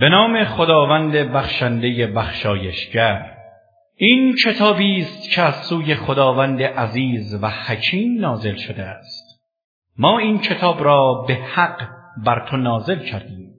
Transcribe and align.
به 0.00 0.08
نام 0.08 0.44
خداوند 0.44 1.12
بخشنده 1.12 2.06
بخشایشگر. 2.06 3.36
این 3.96 4.34
کتابی 4.44 5.00
است 5.00 5.30
که 5.30 5.42
از 5.42 5.54
سوی 5.54 5.94
خداوند 5.94 6.62
عزیز 6.62 7.42
و 7.42 7.48
حکیم 7.66 8.20
نازل 8.20 8.54
شده 8.54 8.82
است. 8.82 9.40
ما 9.98 10.18
این 10.18 10.38
کتاب 10.38 10.84
را 10.84 11.24
به 11.28 11.34
حق 11.34 11.88
بر 12.26 12.46
تو 12.48 12.56
نازل 12.56 12.98
کردیم. 12.98 13.50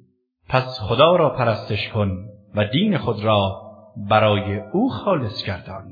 پس 0.49 0.79
خدا 0.81 1.15
را 1.15 1.29
پرستش 1.29 1.89
کن 1.89 2.11
و 2.55 2.65
دین 2.65 2.97
خود 2.97 3.23
را 3.23 3.61
برای 4.09 4.59
او 4.73 4.89
خالص 4.89 5.45
گردان. 5.45 5.83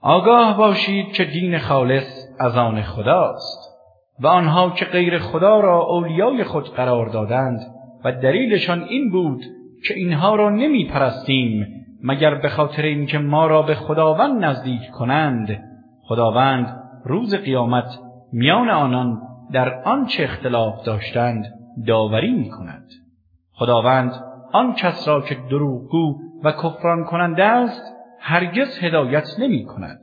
آگاه 0.00 0.56
باشید 0.56 1.12
که 1.12 1.24
دین 1.24 1.58
خالص 1.58 2.28
از 2.40 2.56
آن 2.56 2.82
خداست 2.82 3.76
و 4.20 4.26
آنها 4.26 4.70
که 4.70 4.84
غیر 4.84 5.18
خدا 5.18 5.60
را 5.60 5.80
اولیای 5.80 6.44
خود 6.44 6.74
قرار 6.74 7.08
دادند 7.08 7.60
و 8.04 8.12
دلیلشان 8.12 8.82
این 8.82 9.10
بود 9.10 9.42
که 9.84 9.94
اینها 9.94 10.34
را 10.34 10.50
نمی 10.50 10.84
پرستیم 10.84 11.66
مگر 12.02 12.34
به 12.34 12.48
خاطر 12.48 12.82
اینکه 12.82 13.18
ما 13.18 13.46
را 13.46 13.62
به 13.62 13.74
خداوند 13.74 14.44
نزدیک 14.44 14.90
کنند. 14.90 15.62
خداوند 16.02 16.82
روز 17.04 17.34
قیامت 17.34 17.98
میان 18.32 18.70
آنان 18.70 19.20
در 19.52 19.82
آنچه 19.82 20.24
اختلاف 20.24 20.84
داشتند 20.84 21.44
داوری 21.86 22.32
می 22.32 22.50
کند 22.50 22.88
خداوند 23.52 24.12
آن 24.52 24.74
کس 24.74 25.08
را 25.08 25.20
که 25.20 25.36
دروغگو 25.50 26.18
و 26.44 26.52
کفران 26.52 27.04
کننده 27.04 27.44
است 27.44 27.96
هرگز 28.20 28.78
هدایت 28.82 29.26
نمی 29.38 29.64
کند 29.64 30.00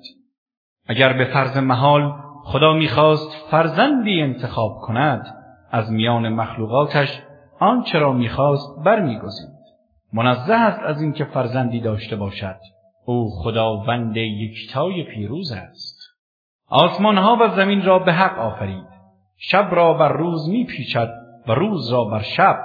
اگر 0.87 1.13
به 1.13 1.25
فرض 1.25 1.57
محال 1.57 2.13
خدا 2.43 2.73
می‌خواست 2.73 3.47
فرزندی 3.51 4.21
انتخاب 4.21 4.77
کند 4.81 5.35
از 5.71 5.91
میان 5.91 6.29
مخلوقاتش 6.29 7.21
آنچه 7.59 7.99
را 7.99 8.13
می‌خواست 8.13 8.83
برمیگزید. 8.85 9.52
منزه 10.13 10.53
است 10.53 10.79
از 10.79 11.01
اینکه 11.01 11.25
فرزندی 11.25 11.79
داشته 11.79 12.15
باشد. 12.15 12.57
او 13.05 13.29
خداوند 13.43 14.17
یکتای 14.17 15.03
پیروز 15.03 15.51
است. 15.51 15.99
آسمانها 16.67 17.37
و 17.41 17.47
زمین 17.47 17.85
را 17.85 17.99
به 17.99 18.13
حق 18.13 18.39
آفرید. 18.39 18.87
شب 19.37 19.67
را 19.71 19.93
بر 19.93 20.11
روز 20.11 20.49
میپیچد 20.49 21.09
و 21.47 21.51
روز 21.51 21.91
را 21.91 22.03
بر 22.03 22.21
شب. 22.21 22.59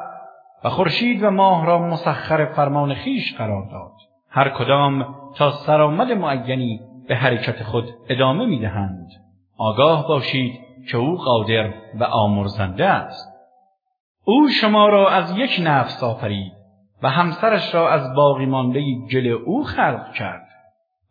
و 0.64 0.68
خورشید 0.68 1.22
و 1.22 1.30
ماه 1.30 1.66
را 1.66 1.78
مسخر 1.78 2.44
فرمان 2.44 2.94
خیش 2.94 3.36
قرار 3.36 3.70
داد. 3.70 3.92
هر 4.30 4.48
کدام 4.48 5.14
تا 5.36 5.50
سرآمد 5.50 6.12
معینی 6.12 6.80
به 7.08 7.16
حرکت 7.16 7.62
خود 7.62 7.84
ادامه 8.08 8.46
می‌دهند. 8.46 9.08
آگاه 9.58 10.08
باشید 10.08 10.52
که 10.90 10.96
او 10.96 11.16
قادر 11.16 11.74
و 12.00 12.04
آمرزنده 12.04 12.86
است. 12.86 13.28
او 14.24 14.48
شما 14.48 14.88
را 14.88 15.10
از 15.10 15.38
یک 15.38 15.60
نفس 15.64 16.02
آفرید. 16.02 16.57
و 17.02 17.08
همسرش 17.08 17.74
را 17.74 17.90
از 17.90 18.14
باقی 18.14 18.46
مانده 18.46 18.80
گل 19.12 19.26
او 19.26 19.64
خلق 19.64 20.12
کرد 20.12 20.48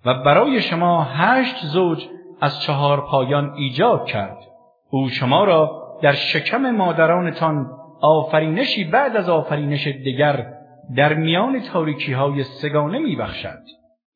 و 0.06 0.14
برای 0.14 0.62
شما 0.62 1.04
هشت 1.04 1.66
زوج 1.66 2.08
از 2.42 2.62
چهار 2.62 3.02
پایان 3.02 3.54
ایجاد 3.54 4.06
کرد. 4.06 4.38
او 4.90 5.10
شما 5.10 5.44
را 5.44 5.88
در 6.02 6.14
شکم 6.14 6.72
مادرانتان 6.72 7.70
آفرینشی 8.02 8.84
بعد 8.84 9.18
از 9.18 9.30
آفرینش 9.30 9.88
دیگر 9.88 10.54
در 10.96 11.14
میان 11.14 11.60
تاریکی 11.60 12.14
های 12.14 12.44
سگانه 12.44 13.00
می 13.00 13.16
بخشد. 13.16 13.60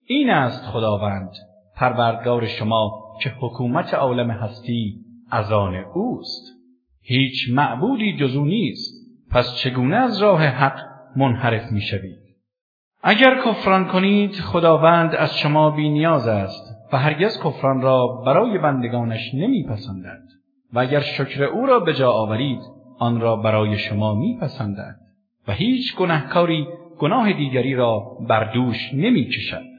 این 0.05 0.29
است 0.29 0.65
خداوند 0.65 1.31
پروردگار 1.75 2.45
شما 2.45 2.91
که 3.23 3.29
حکومت 3.41 3.93
عالم 3.93 4.31
هستی 4.31 4.95
از 5.31 5.51
آن 5.51 5.75
اوست. 5.75 6.51
هیچ 7.01 7.49
معبودی 7.49 8.17
جزو 8.17 8.45
نیست. 8.45 9.01
پس 9.31 9.55
چگونه 9.55 9.95
از 9.95 10.21
راه 10.21 10.43
حق 10.43 10.90
منحرف 11.15 11.71
می 11.71 11.81
شوید. 11.81 12.21
اگر 13.03 13.41
کفران 13.45 13.87
کنید 13.87 14.31
خداوند 14.31 15.15
از 15.15 15.37
شما 15.37 15.69
بی 15.69 15.89
نیاز 15.89 16.27
است 16.27 16.75
و 16.93 16.97
هرگز 16.97 17.39
کفران 17.43 17.81
را 17.81 18.07
برای 18.25 18.57
بندگانش 18.57 19.33
نمیپسندد. 19.33 20.21
و 20.73 20.79
اگر 20.79 20.99
شکر 20.99 21.43
او 21.43 21.65
را 21.65 21.79
به 21.79 21.93
جا 21.93 22.11
آورید 22.11 22.59
آن 22.99 23.21
را 23.21 23.35
برای 23.35 23.77
شما 23.77 24.15
میپسندد. 24.15 24.95
و 25.47 25.53
هیچ 25.53 25.95
گناهکاری 25.95 26.67
گناه 26.99 27.33
دیگری 27.33 27.75
را 27.75 27.99
بر 28.27 28.53
دوش 28.53 28.93
نمی‌کشد. 28.93 29.71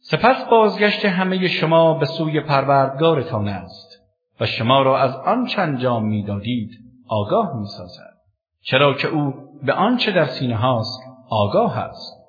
سپس 0.00 0.44
بازگشت 0.50 1.04
همه 1.04 1.48
شما 1.48 1.94
به 1.94 2.06
سوی 2.06 2.40
پروردگارتان 2.40 3.48
است 3.48 4.00
و 4.40 4.46
شما 4.46 4.82
را 4.82 4.98
از 4.98 5.16
آن 5.16 5.46
چند 5.46 5.78
جام 5.78 6.04
می‌دادید 6.04 6.70
آگاه 7.08 7.56
می‌سازد. 7.60 8.09
چرا 8.62 8.94
که 8.94 9.08
او 9.08 9.34
به 9.62 9.72
آنچه 9.72 10.12
در 10.12 10.24
سینه 10.24 10.56
هاست 10.56 11.00
آگاه 11.30 11.78
است. 11.78 12.20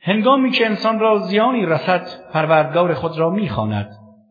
هنگامی 0.00 0.50
که 0.50 0.66
انسان 0.66 0.98
را 0.98 1.18
زیانی 1.18 1.66
رسد 1.66 2.06
پروردگار 2.32 2.94
خود 2.94 3.18
را 3.18 3.30
می‌خواند 3.30 3.90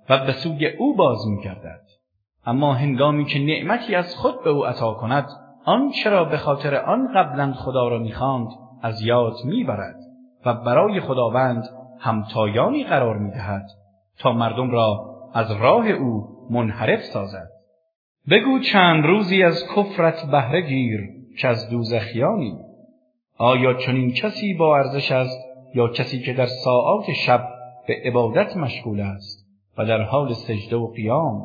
و 0.09 0.25
به 0.25 0.31
سوی 0.31 0.67
او 0.67 0.95
باز 0.95 1.27
میگردد. 1.27 1.81
اما 2.45 2.73
هنگامی 2.73 3.25
که 3.25 3.39
نعمتی 3.39 3.95
از 3.95 4.15
خود 4.15 4.43
به 4.43 4.49
او 4.49 4.65
عطا 4.65 4.93
کند 4.93 5.27
آن 5.65 5.91
چرا 5.91 6.25
به 6.25 6.37
خاطر 6.37 6.75
آن 6.75 7.07
قبلا 7.15 7.53
خدا 7.53 7.87
را 7.87 7.97
می‌خواند 7.97 8.47
از 8.81 9.01
یاد 9.01 9.33
می‌برد 9.45 9.95
و 10.45 10.53
برای 10.53 10.99
خداوند 10.99 11.69
همتایانی 11.99 12.83
قرار 12.83 13.17
می‌دهد 13.17 13.65
تا 14.19 14.31
مردم 14.31 14.71
را 14.71 15.05
از 15.33 15.51
راه 15.51 15.87
او 15.87 16.27
منحرف 16.49 17.01
سازد. 17.01 17.56
بگو 18.31 18.59
چند 18.59 19.05
روزی 19.05 19.43
از 19.43 19.67
کفرت 19.75 20.25
بهره 20.31 20.61
گیر 20.61 21.01
که 21.39 21.47
از 21.47 21.69
دوزخیانی. 21.69 22.57
آیا 23.37 23.73
چنین 23.73 24.11
کسی 24.11 24.53
با 24.53 24.77
ارزش 24.77 25.11
است 25.11 25.39
یا 25.75 25.87
کسی 25.87 26.19
که 26.19 26.33
در 26.33 26.45
ساعات 26.45 27.11
شب 27.11 27.47
به 27.87 28.01
عبادت 28.05 28.57
مشغول 28.57 28.99
است 28.99 29.47
و 29.77 29.85
در 29.85 30.01
حال 30.01 30.33
سجده 30.33 30.75
و 30.75 30.91
قیام؟ 30.91 31.41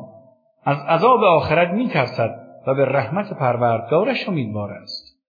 از 0.63 0.77
عذاب 0.77 1.23
آخرت 1.23 1.73
میترسد 1.73 2.35
و 2.67 2.73
به 2.73 2.85
رحمت 2.85 3.33
پروردگارش 3.33 4.29
امیدوار 4.29 4.71
است. 4.71 5.19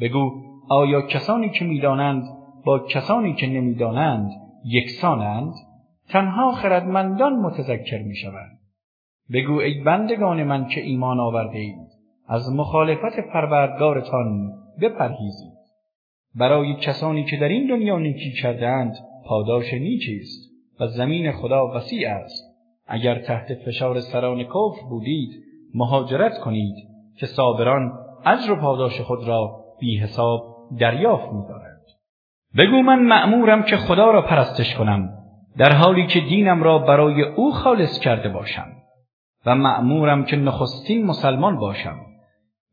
بگو 0.00 0.30
آیا 0.70 1.02
کسانی 1.02 1.50
که 1.50 1.64
می‌دانند 1.64 2.24
با 2.64 2.78
کسانی 2.78 3.34
که 3.34 3.46
نمی‌دانند 3.46 4.30
یکسانند؟ 4.64 5.52
تنها 6.08 6.52
خردمندان 6.52 7.32
متذکر 7.32 8.02
می‌شوند. 8.02 8.51
بگو 9.32 9.58
ای 9.58 9.80
بندگان 9.80 10.42
من 10.42 10.66
که 10.68 10.80
ایمان 10.80 11.20
آورده 11.20 11.58
اید. 11.58 11.88
از 12.28 12.52
مخالفت 12.52 13.20
پروردگارتان 13.32 14.52
بپرهیزید. 14.80 15.52
برای 16.34 16.74
کسانی 16.74 17.24
که 17.24 17.36
در 17.36 17.48
این 17.48 17.66
دنیا 17.66 17.98
نیکی 17.98 18.32
کردند 18.42 18.94
پاداش 19.26 19.72
نیکی 19.72 20.16
است 20.16 20.50
و 20.80 20.86
زمین 20.86 21.32
خدا 21.32 21.66
وسیع 21.66 22.08
است. 22.08 22.52
اگر 22.86 23.18
تحت 23.18 23.54
فشار 23.54 24.00
سران 24.00 24.44
کفر 24.44 24.88
بودید 24.88 25.30
مهاجرت 25.74 26.38
کنید 26.38 26.74
که 27.18 27.26
صابران 27.26 27.92
اجر 28.24 28.52
و 28.52 28.56
پاداش 28.56 29.00
خود 29.00 29.28
را 29.28 29.64
بی 29.80 29.98
حساب 29.98 30.56
دریافت 30.78 31.32
می‌دارند 31.32 31.82
بگو 32.58 32.82
من 32.82 33.02
مأمورم 33.02 33.62
که 33.62 33.76
خدا 33.76 34.10
را 34.10 34.22
پرستش 34.22 34.74
کنم 34.74 35.08
در 35.58 35.72
حالی 35.72 36.06
که 36.06 36.20
دینم 36.20 36.62
را 36.62 36.78
برای 36.78 37.22
او 37.22 37.52
خالص 37.52 38.00
کرده 38.00 38.28
باشم. 38.28 38.81
و 39.46 39.54
مأمورم 39.54 40.24
که 40.24 40.36
نخستین 40.36 41.06
مسلمان 41.06 41.58
باشم 41.58 41.96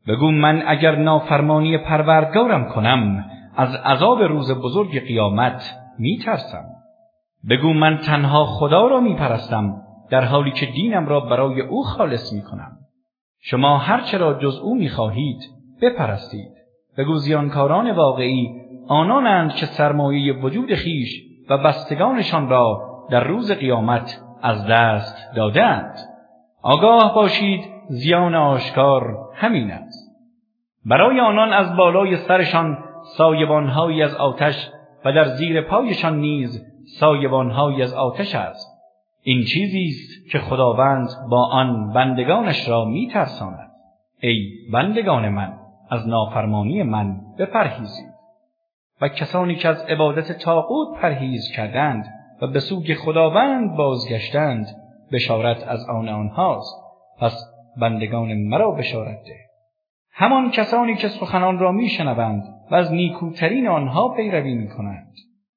بگو 0.08 0.30
من 0.30 0.62
اگر 0.66 0.96
نافرمانی 0.96 1.78
پروردگارم 1.78 2.68
کنم 2.68 3.24
از 3.56 3.74
عذاب 3.74 4.22
روز 4.22 4.52
بزرگ 4.52 5.06
قیامت 5.06 5.76
می 5.98 6.18
ترسم. 6.18 6.64
بگو 7.50 7.72
من 7.72 7.98
تنها 7.98 8.44
خدا 8.44 8.86
را 8.86 9.00
می 9.00 9.14
پرستم 9.14 9.82
در 10.10 10.24
حالی 10.24 10.50
که 10.50 10.66
دینم 10.66 11.06
را 11.06 11.20
برای 11.20 11.60
او 11.60 11.82
خالص 11.82 12.32
می 12.32 12.42
کنم. 12.42 12.72
شما 13.40 13.78
هرچه 13.78 14.18
را 14.18 14.34
جز 14.34 14.58
او 14.58 14.74
می 14.74 14.88
خواهید 14.88 15.40
بپرستید. 15.82 16.52
بگو 16.98 17.14
زیانکاران 17.14 17.90
واقعی 17.90 18.48
آنانند 18.88 19.52
که 19.52 19.66
سرمایه 19.66 20.32
وجود 20.32 20.74
خیش 20.74 21.22
و 21.50 21.58
بستگانشان 21.58 22.48
را 22.48 22.82
در 23.10 23.24
روز 23.24 23.52
قیامت 23.52 24.20
از 24.42 24.66
دست 24.66 25.34
دادند. 25.36 26.09
آگاه 26.62 27.14
باشید 27.14 27.64
زیان 27.88 28.34
آشکار 28.34 29.18
همین 29.34 29.70
است. 29.70 30.10
برای 30.84 31.20
آنان 31.20 31.52
از 31.52 31.76
بالای 31.76 32.16
سرشان 32.16 32.78
سایبانهایی 33.16 34.02
از 34.02 34.14
آتش 34.14 34.70
و 35.04 35.12
در 35.12 35.24
زیر 35.24 35.60
پایشان 35.60 36.18
نیز 36.20 36.66
سایبانهایی 36.98 37.82
از 37.82 37.94
آتش 37.94 38.34
است. 38.34 38.70
این 39.22 39.44
چیزی 39.44 39.84
است 39.84 40.32
که 40.32 40.38
خداوند 40.38 41.08
با 41.30 41.46
آن 41.52 41.92
بندگانش 41.92 42.68
را 42.68 42.84
میترساند. 42.84 43.70
ای 44.20 44.50
بندگان 44.72 45.28
من 45.28 45.52
از 45.90 46.08
نافرمانی 46.08 46.82
من 46.82 47.16
بپرهیزید. 47.38 48.10
و 49.00 49.08
کسانی 49.08 49.54
که 49.54 49.68
از 49.68 49.82
عبادت 49.82 50.32
تاقود 50.32 50.98
پرهیز 50.98 51.52
کردند 51.56 52.04
و 52.42 52.46
به 52.46 52.60
سوی 52.60 52.94
خداوند 52.94 53.76
بازگشتند 53.76 54.66
بشارت 55.12 55.68
از 55.68 55.88
آن 55.88 56.08
آنهاست 56.08 56.74
پس 57.20 57.54
بندگان 57.80 58.34
مرا 58.34 58.70
بشارت 58.70 59.22
ده 59.26 59.50
همان 60.12 60.50
کسانی 60.50 60.94
که 60.94 61.08
سخنان 61.08 61.58
را 61.58 61.72
میشنوند 61.72 62.42
و 62.70 62.74
از 62.74 62.92
نیکوترین 62.92 63.68
آنها 63.68 64.08
پیروی 64.08 64.54
می 64.54 64.68
کنند. 64.68 65.12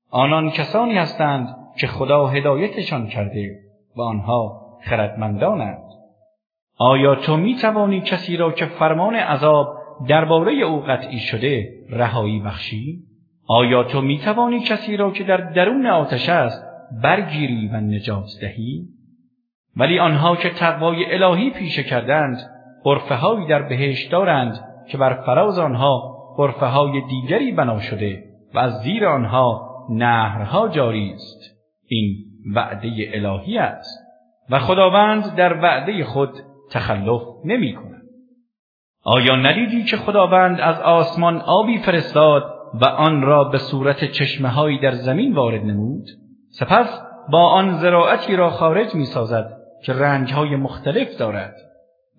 آنان 0.09 0.49
کسانی 0.49 0.97
هستند 0.97 1.55
که 1.77 1.87
خدا 1.87 2.27
هدایتشان 2.27 3.07
کرده 3.07 3.59
و 3.95 4.01
آنها 4.01 4.61
خردمندانند. 4.81 5.83
آیا 6.77 7.15
تو 7.15 7.37
می 7.37 7.55
توانی 7.55 8.01
کسی 8.01 8.37
را 8.37 8.51
که 8.51 8.65
فرمان 8.65 9.15
عذاب 9.15 9.67
درباره 10.07 10.53
او 10.53 10.79
قطعی 10.79 11.19
شده 11.19 11.69
رهایی 11.89 12.39
بخشی؟ 12.39 12.99
آیا 13.47 13.83
تو 13.83 14.01
می 14.01 14.19
توانی 14.19 14.59
کسی 14.59 14.97
را 14.97 15.11
که 15.11 15.23
در 15.23 15.37
درون 15.37 15.87
آتش 15.87 16.29
است 16.29 16.63
برگیری 17.03 17.67
و 17.67 17.81
نجات 17.81 18.25
دهی؟ 18.41 18.92
ولی 19.77 19.99
آنها 19.99 20.35
که 20.35 20.49
تقوای 20.49 21.13
الهی 21.13 21.49
پیشه 21.49 21.83
کردند 21.83 22.37
غرفه 22.83 23.47
در 23.49 23.61
بهشت 23.61 24.11
دارند 24.11 24.59
که 24.87 24.97
بر 24.97 25.13
فراز 25.13 25.59
آنها 25.59 26.13
غرفه 26.37 26.65
های 26.65 27.01
دیگری 27.01 27.51
بنا 27.51 27.79
شده 27.79 28.23
و 28.53 28.59
از 28.59 28.81
زیر 28.81 29.05
آنها 29.05 29.69
نهرها 29.89 30.67
جاری 30.67 31.13
است 31.13 31.39
این 31.87 32.15
وعده 32.55 32.89
الهی 33.13 33.57
است 33.57 33.99
و 34.49 34.59
خداوند 34.59 35.35
در 35.35 35.61
وعده 35.61 36.03
خود 36.03 36.29
تخلف 36.71 37.21
نمی 37.45 37.73
کند. 37.73 38.03
آیا 39.05 39.35
ندیدی 39.35 39.83
که 39.83 39.97
خداوند 39.97 40.59
از 40.59 40.81
آسمان 40.81 41.37
آبی 41.41 41.77
فرستاد 41.77 42.43
و 42.81 42.85
آن 42.85 43.21
را 43.21 43.43
به 43.43 43.57
صورت 43.57 44.05
چشمه 44.05 44.79
در 44.81 44.91
زمین 44.91 45.33
وارد 45.33 45.61
نمود؟ 45.65 46.05
سپس 46.49 47.01
با 47.31 47.47
آن 47.49 47.71
زراعتی 47.71 48.35
را 48.35 48.49
خارج 48.49 48.95
می 48.95 49.05
سازد 49.05 49.62
که 49.85 49.93
رنگهای 49.93 50.55
مختلف 50.55 51.17
دارد. 51.17 51.55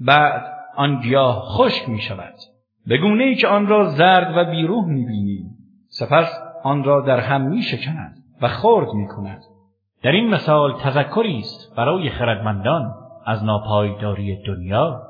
بعد 0.01 0.43
آن 0.77 1.01
گیاه 1.01 1.41
خشک 1.41 1.89
می 1.89 2.01
شود. 2.01 2.35
به 2.87 2.99
گونه 2.99 3.25
ای 3.25 3.35
که 3.35 3.49
آن 3.49 3.67
را 3.67 3.85
زرد 3.85 4.37
و 4.37 4.51
بیروح 4.51 4.85
می 4.87 5.05
بینی. 5.05 5.45
سپس 5.89 6.41
آن 6.65 6.85
را 6.85 7.01
در 7.01 7.21
هم 7.21 7.41
می 7.41 7.63
شکند 7.63 8.15
و 8.43 8.49
خرد 8.49 8.89
می 8.95 9.09
کند. 9.09 9.43
در 10.03 10.11
این 10.13 10.29
مثال 10.29 10.79
تذکری 10.81 11.39
است 11.39 11.77
برای 11.77 12.11
خردمندان 12.11 12.95
از 13.27 13.45
ناپایداری 13.45 14.43
دنیا 14.47 15.03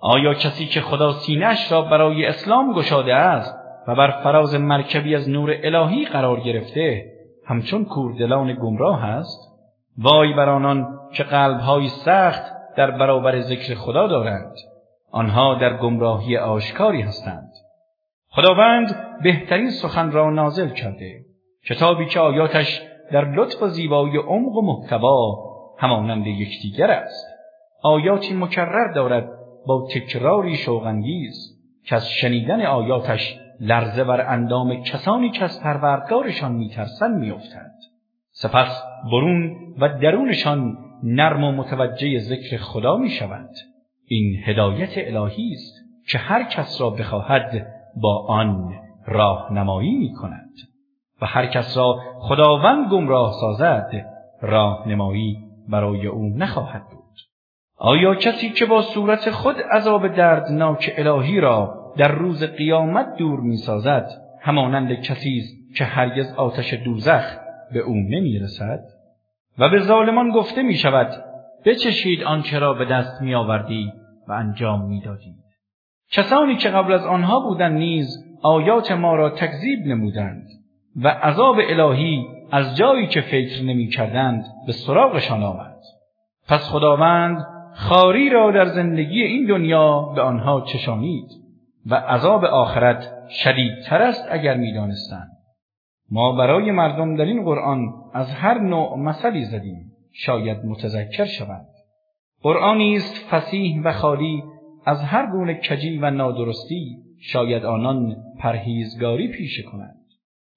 آیا 0.00 0.34
کسی 0.34 0.66
که 0.66 0.80
خدا 0.80 1.12
سینش 1.12 1.72
را 1.72 1.82
برای 1.82 2.26
اسلام 2.26 2.72
گشاده 2.72 3.14
است 3.14 3.54
و 3.88 3.94
بر 3.94 4.10
فراز 4.10 4.54
مرکبی 4.54 5.14
از 5.14 5.28
نور 5.28 5.54
الهی 5.62 6.04
قرار 6.04 6.40
گرفته 6.40 7.04
همچون 7.46 7.84
کوردلان 7.84 8.54
گمراه 8.54 9.04
است 9.04 9.55
وای 9.98 10.32
بر 10.32 10.48
آنان 10.48 10.98
که 11.12 11.24
قلبهای 11.24 11.88
سخت 11.88 12.42
در 12.76 12.90
برابر 12.90 13.40
ذکر 13.40 13.74
خدا 13.74 14.06
دارند. 14.06 14.54
آنها 15.10 15.54
در 15.54 15.76
گمراهی 15.76 16.36
آشکاری 16.36 17.02
هستند. 17.02 17.52
خداوند 18.28 19.20
بهترین 19.22 19.70
سخن 19.70 20.10
را 20.10 20.30
نازل 20.30 20.68
کرده. 20.68 21.20
کتابی 21.66 22.06
که 22.06 22.20
آیاتش 22.20 22.82
در 23.12 23.24
لطف 23.24 23.62
و 23.62 23.68
زیبایی 23.68 24.16
عمق 24.16 24.56
و 24.56 24.62
محتوا 24.62 25.36
همانند 25.78 26.26
یکدیگر 26.26 26.90
است. 26.90 27.26
آیاتی 27.82 28.34
مکرر 28.34 28.92
دارد 28.92 29.28
با 29.66 29.88
تکراری 29.94 30.56
شوقانگیز 30.56 31.56
که 31.84 31.96
از 31.96 32.10
شنیدن 32.10 32.66
آیاتش 32.66 33.38
لرزه 33.60 34.04
بر 34.04 34.20
اندام 34.20 34.82
کسانی 34.82 35.30
که 35.30 35.44
از 35.44 35.62
پروردگارشان 35.62 36.52
میترسند 36.52 37.18
میافتند 37.18 37.78
سپس 38.32 38.82
برون 39.04 39.56
و 39.78 39.88
درونشان 39.88 40.78
نرم 41.02 41.44
و 41.44 41.52
متوجه 41.52 42.18
ذکر 42.18 42.56
خدا 42.56 42.96
می‌شوند. 42.96 43.54
این 44.08 44.42
هدایت 44.44 44.90
الهی 44.96 45.52
است 45.52 45.74
که 46.08 46.18
هر 46.18 46.42
کس 46.42 46.80
را 46.80 46.90
بخواهد 46.90 47.66
با 47.96 48.26
آن 48.28 48.74
راهنمایی 49.06 49.96
می 49.96 50.12
کند 50.12 50.50
و 51.22 51.26
هر 51.26 51.46
کس 51.46 51.76
را 51.76 51.98
خداوند 52.18 52.90
گمراه 52.90 53.32
سازد 53.40 54.06
راهنمایی 54.42 55.36
برای 55.68 56.06
او 56.06 56.28
نخواهد 56.36 56.82
بود. 56.82 56.96
آیا 57.78 58.14
کسی 58.14 58.50
که 58.50 58.66
با 58.66 58.82
صورت 58.82 59.30
خود 59.30 59.56
عذاب 59.60 60.08
دردناک 60.08 60.94
الهی 60.96 61.40
را 61.40 61.86
در 61.96 62.08
روز 62.08 62.44
قیامت 62.44 63.16
دور 63.16 63.40
می 63.40 63.56
سازد 63.56 64.08
همانند 64.40 64.92
کسی 64.92 65.38
است 65.38 65.76
که 65.76 65.84
هرگز 65.84 66.34
آتش 66.34 66.74
دوزخ 66.74 67.45
به 67.72 67.80
او 67.80 67.94
نمی 67.94 68.38
رسد 68.38 68.80
و 69.58 69.68
به 69.68 69.78
ظالمان 69.78 70.30
گفته 70.30 70.62
می 70.62 70.74
شود 70.74 71.24
بچشید 71.64 72.22
آنچه 72.22 72.58
را 72.58 72.74
به 72.74 72.84
دست 72.84 73.22
می 73.22 73.34
آوردی 73.34 73.92
و 74.28 74.32
انجام 74.32 74.88
می 74.88 75.00
دادید. 75.00 75.36
کسانی 76.12 76.56
که 76.56 76.68
قبل 76.68 76.92
از 76.92 77.06
آنها 77.06 77.40
بودند 77.40 77.78
نیز 77.78 78.24
آیات 78.42 78.92
ما 78.92 79.14
را 79.16 79.30
تکذیب 79.30 79.86
نمودند 79.86 80.46
و 80.96 81.08
عذاب 81.08 81.56
الهی 81.68 82.26
از 82.52 82.76
جایی 82.76 83.06
که 83.06 83.20
فکر 83.20 83.62
نمی 83.62 83.88
کردند 83.88 84.44
به 84.66 84.72
سراغشان 84.72 85.42
آمد. 85.42 85.76
پس 86.48 86.70
خداوند 86.70 87.46
خاری 87.74 88.30
را 88.30 88.50
در 88.50 88.64
زندگی 88.64 89.22
این 89.22 89.46
دنیا 89.46 90.02
به 90.02 90.22
آنها 90.22 90.60
چشانید 90.60 91.28
و 91.86 91.94
عذاب 91.94 92.44
آخرت 92.44 93.12
شدیدتر 93.28 94.02
است 94.02 94.28
اگر 94.30 94.56
می‌دانستند 94.56 95.35
ما 96.10 96.32
برای 96.32 96.70
مردم 96.70 97.16
در 97.16 97.24
این 97.24 97.44
قرآن 97.44 97.94
از 98.14 98.30
هر 98.30 98.58
نوع 98.58 98.98
مثلی 98.98 99.44
زدیم. 99.44 99.92
شاید 100.12 100.64
متذکر 100.64 101.24
شوند 101.24 101.66
قرآنی 102.42 102.96
است 102.96 103.28
فسیح 103.30 103.82
و 103.84 103.92
خالی 103.92 104.42
از 104.86 105.02
هر 105.02 105.26
گونه 105.26 105.60
کجی 105.60 105.98
و 105.98 106.10
نادرستی 106.10 106.96
شاید 107.20 107.64
آنان 107.64 108.16
پرهیزگاری 108.38 109.28
پیشه 109.28 109.62
کنند. 109.62 109.96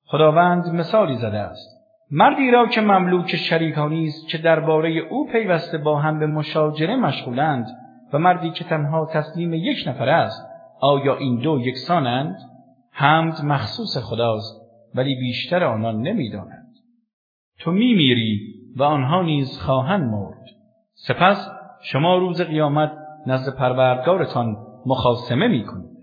خداوند 0.06 0.76
مثالی 0.76 1.16
زده 1.16 1.38
است. 1.38 1.80
مردی 2.12 2.52
را 2.52 2.68
که 2.68 2.82
مملوک 2.82 3.36
شریکانی 3.36 4.08
است 4.08 4.28
که 4.28 4.38
درباره 4.38 4.90
او 4.90 5.28
پیوسته 5.32 5.78
با 5.78 6.00
هم 6.00 6.20
به 6.20 6.28
مشاجره 6.28 6.96
مشغولند 6.96 7.66
و 8.14 8.20
مردی 8.20 8.50
که 8.50 8.64
تنها 8.64 9.06
تسلیم 9.14 9.54
یک 9.54 9.88
نفر 9.88 10.10
است 10.10 10.46
آیا 10.82 11.16
این 11.16 11.36
دو 11.36 11.60
یکسانند؟ 11.62 12.36
حمد 12.92 13.46
مخصوص 13.46 13.98
خداست. 13.98 14.69
ولی 14.96 15.16
بیشتر 15.16 15.64
آنان 15.64 16.02
نمی‌دانند. 16.02 16.74
تو 17.60 17.72
میمیری 17.72 18.56
و 18.76 18.84
آنها 18.84 19.22
نیز 19.22 19.60
خواهند 19.60 20.04
مرد. 20.12 20.46
سپس 20.94 21.50
شما 21.82 22.18
روز 22.18 22.42
قیامت 22.42 22.92
نزد 23.28 23.56
پروردگارتان 23.56 24.58
مخاسمه 24.86 25.48
می‌کنید. 25.48 26.00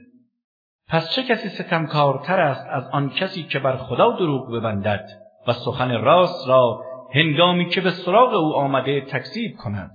پس 0.89 1.11
چه 1.11 1.23
کسی 1.23 1.49
ستمکارتر 1.49 2.41
است 2.41 2.67
از 2.71 2.89
آن 2.93 3.11
کسی 3.11 3.43
که 3.43 3.59
بر 3.59 3.77
خدا 3.77 4.17
دروغ 4.17 4.53
ببندد 4.53 5.09
و 5.47 5.53
سخن 5.53 6.01
راست 6.01 6.49
را 6.49 6.83
هنگامی 7.15 7.69
که 7.69 7.81
به 7.81 7.91
سراغ 7.91 8.35
او 8.35 8.55
آمده 8.55 9.01
تکذیب 9.01 9.57
کند؟ 9.57 9.91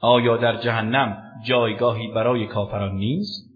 آیا 0.00 0.36
در 0.36 0.56
جهنم 0.56 1.22
جایگاهی 1.44 2.08
برای 2.08 2.46
کافران 2.46 2.94
نیست؟ 2.94 3.52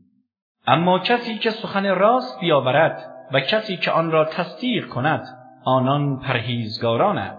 اما 0.67 0.99
کسی 0.99 1.39
که 1.39 1.51
سخن 1.51 1.95
راست 1.95 2.41
بیاورد 2.41 3.16
و 3.33 3.41
کسی 3.41 3.77
که 3.77 3.91
آن 3.91 4.11
را 4.11 4.25
تصدیق 4.25 4.89
کند 4.89 5.27
آنان 5.65 6.19
پرهیزگارانند. 6.19 7.39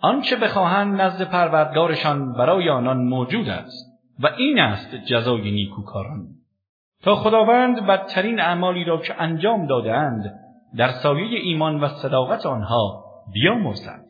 آنچه 0.00 0.36
بخواهند 0.36 1.00
نزد 1.00 1.30
پروردگارشان 1.30 2.32
برای 2.32 2.70
آنان 2.70 2.96
موجود 2.96 3.48
است 3.48 4.00
و 4.20 4.26
این 4.38 4.58
است 4.58 4.94
جزای 4.94 5.50
نیکوکاران. 5.50 6.26
تا 7.02 7.14
خداوند 7.14 7.86
بدترین 7.86 8.40
اعمالی 8.40 8.84
را 8.84 8.96
که 8.98 9.22
انجام 9.22 9.66
دادهاند 9.66 10.34
در 10.76 10.88
سایه 10.88 11.40
ایمان 11.40 11.80
و 11.80 11.88
صداقت 11.88 12.46
آنها 12.46 13.04
بیامرزد 13.32 14.04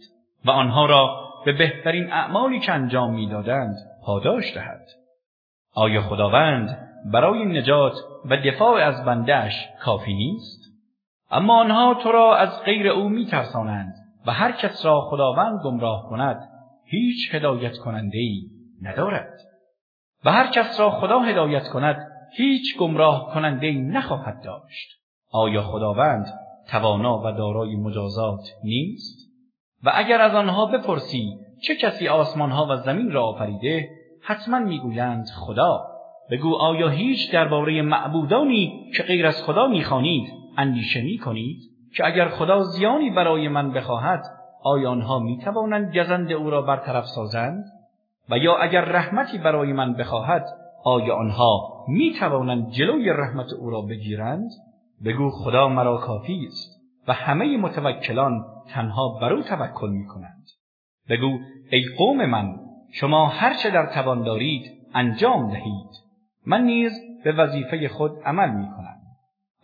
و 0.44 0.50
آنها 0.50 0.86
را 0.86 1.28
به 1.44 1.52
بهترین 1.52 2.12
اعمالی 2.12 2.60
که 2.60 2.72
انجام 2.72 3.14
می‌دادند 3.14 3.76
پاداش 4.04 4.54
دهد. 4.54 4.86
آیا 5.74 6.02
خداوند 6.02 6.78
برای 7.12 7.44
نجات 7.44 7.92
و 8.24 8.36
دفاع 8.36 8.82
از 8.82 9.04
بندهش 9.04 9.68
کافی 9.80 10.14
نیست؟ 10.14 10.67
اما 11.30 11.60
آنها 11.60 11.94
تو 11.94 12.12
را 12.12 12.36
از 12.36 12.62
غیر 12.62 12.88
او 12.88 13.08
میترسانند 13.08 13.94
و 14.26 14.32
هر 14.32 14.52
کس 14.52 14.86
را 14.86 15.00
خداوند 15.00 15.60
گمراه 15.64 16.08
کند 16.08 16.48
هیچ 16.84 17.34
هدایت 17.34 17.78
کننده 17.78 18.18
ای 18.18 18.42
ندارد. 18.82 19.30
و 20.24 20.32
هر 20.32 20.46
کس 20.46 20.80
را 20.80 20.90
خدا 20.90 21.20
هدایت 21.20 21.68
کند 21.68 22.08
هیچ 22.36 22.78
گمراه 22.78 23.30
کننده 23.34 23.66
ای 23.66 23.78
نخواهد 23.78 24.42
داشت. 24.44 24.88
آیا 25.32 25.62
خداوند 25.62 26.26
توانا 26.68 27.18
و 27.18 27.32
دارای 27.32 27.76
مجازات 27.76 28.40
نیست؟ 28.64 29.28
و 29.84 29.92
اگر 29.94 30.20
از 30.20 30.34
آنها 30.34 30.66
بپرسی 30.66 31.38
چه 31.62 31.76
کسی 31.76 32.08
آسمانها 32.08 32.66
و 32.70 32.76
زمین 32.76 33.12
را 33.12 33.24
آفریده 33.24 33.88
حتما 34.22 34.58
می‌گویند 34.58 35.26
خدا. 35.36 35.86
بگو 36.30 36.54
آیا 36.54 36.88
هیچ 36.88 37.32
درباره 37.32 37.82
معبودانی 37.82 38.90
که 38.96 39.02
غیر 39.02 39.26
از 39.26 39.42
خدا 39.42 39.66
می‌خوانید 39.66 40.37
اندیشه 40.58 41.02
می‌کنید 41.02 41.58
که 41.96 42.06
اگر 42.06 42.28
خدا 42.28 42.62
زیانی 42.62 43.10
برای 43.10 43.48
من 43.48 43.72
بخواهد 43.72 44.22
آیا 44.64 44.90
آنها 44.90 45.18
می‌توانند 45.18 45.96
گزند 45.96 46.32
او 46.32 46.50
را 46.50 46.62
برطرف 46.62 47.04
سازند؟ 47.04 47.64
و 48.30 48.38
یا 48.38 48.56
اگر 48.56 48.80
رحمتی 48.80 49.38
برای 49.38 49.72
من 49.72 49.94
بخواهد 49.94 50.46
آیا 50.84 51.14
آنها 51.14 51.84
می‌توانند 51.88 52.70
جلوی 52.70 53.10
رحمت 53.10 53.52
او 53.52 53.70
را 53.70 53.80
بگیرند؟ 53.80 54.50
بگو 55.04 55.30
خدا 55.30 55.68
مرا 55.68 55.96
کافی 55.96 56.46
است 56.46 56.78
و 57.08 57.12
همه 57.12 57.56
متوکلان 57.56 58.44
تنها 58.68 59.18
بر 59.20 59.32
او 59.32 59.42
توکل 59.42 59.90
می 59.90 60.06
کنند. 60.06 60.44
بگو 61.08 61.38
ای 61.70 61.84
قوم 61.98 62.26
من 62.26 62.56
شما 62.92 63.26
هر 63.26 63.54
چه 63.54 63.70
در 63.70 63.86
توان 63.86 64.22
دارید 64.22 64.62
انجام 64.94 65.50
دهید. 65.50 65.90
من 66.46 66.62
نیز 66.62 66.92
به 67.24 67.32
وظیفه 67.32 67.88
خود 67.88 68.12
عمل 68.24 68.50
می 68.50 68.66
کنم 68.76 68.97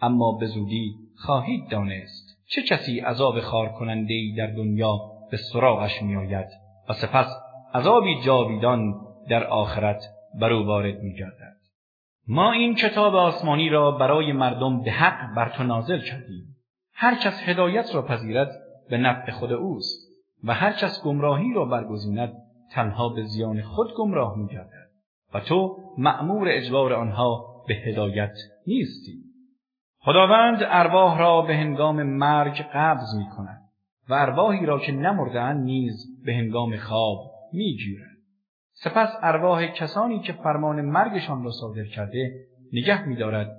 اما 0.05 0.33
به 0.33 0.47
زودی 0.47 0.95
خواهید 1.17 1.69
دانست 1.71 2.35
چه 2.49 2.63
کسی 2.63 3.01
عذاب 3.01 3.41
خار 3.41 3.69
کننده 3.69 4.15
در 4.39 4.47
دنیا 4.47 4.99
به 5.31 5.37
سراغش 5.37 6.03
می 6.03 6.17
آید 6.17 6.47
و 6.89 6.93
سپس 6.93 7.27
عذابی 7.75 8.21
جاویدان 8.25 8.95
در 9.29 9.45
آخرت 9.45 10.03
بر 10.41 10.53
او 10.53 10.67
وارد 10.67 10.99
می 10.99 11.15
گردد. 11.15 11.55
ما 12.29 12.53
این 12.53 12.75
کتاب 12.75 13.15
آسمانی 13.15 13.69
را 13.69 13.91
برای 13.91 14.33
مردم 14.33 14.83
به 14.83 14.91
حق 14.91 15.35
بر 15.37 15.49
تو 15.49 15.63
نازل 15.63 16.01
کردیم. 16.01 16.57
هر 16.93 17.15
کس 17.15 17.49
هدایت 17.49 17.95
را 17.95 18.03
پذیرد 18.03 18.51
به 18.91 18.99
نفع 18.99 19.33
خود 19.33 19.53
اوست 19.53 20.09
و 20.45 20.55
هر 20.55 20.73
کس 20.73 21.03
گمراهی 21.05 21.55
را 21.55 21.65
برگزیند 21.65 22.33
تنها 22.73 23.09
به 23.09 23.23
زیان 23.23 23.63
خود 23.63 23.95
گمراه 23.97 24.39
می 24.39 24.47
گردد 24.47 24.91
و 25.35 25.41
تو 25.41 25.77
مأمور 25.99 26.49
اجبار 26.51 26.93
آنها 26.93 27.47
به 27.69 27.75
هدایت 27.75 28.35
نیستی. 28.67 29.34
خداوند 30.05 30.59
ارواح 30.63 31.19
را 31.19 31.43
به 31.43 31.57
هنگام 31.57 32.03
مرگ 32.03 32.63
قبض 32.75 33.15
می 33.19 33.29
کند 33.37 33.61
و 34.09 34.15
ارواحی 34.15 34.67
را 34.67 34.79
که 34.79 34.93
نمردند 34.93 35.65
نیز 35.65 36.25
به 36.25 36.35
هنگام 36.35 36.77
خواب 36.77 37.19
می 37.53 37.77
گیرد. 37.77 38.17
سپس 38.73 39.17
ارواح 39.23 39.67
کسانی 39.67 40.21
که 40.21 40.33
فرمان 40.33 40.81
مرگشان 40.81 41.45
را 41.45 41.51
صادر 41.51 41.85
کرده 41.85 42.33
نگه 42.73 43.09
می 43.09 43.17
دارد 43.17 43.51